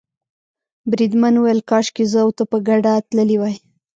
[0.89, 3.55] بریدمن وویل کاشکې زه او ته په ګډه تللي وای.